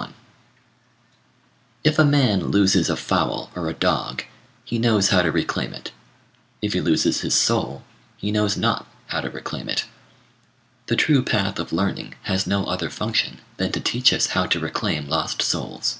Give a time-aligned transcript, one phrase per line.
[0.00, 0.10] I)
[1.82, 4.22] "If a man loses a fowl or a dog,
[4.64, 5.90] he knows how to reclaim it.
[6.62, 7.82] If he loses his soul,
[8.16, 9.86] he knows not how to reclaim it.
[10.86, 14.60] The true path of learning has no other function than to teach us how to
[14.60, 15.98] reclaim lost souls."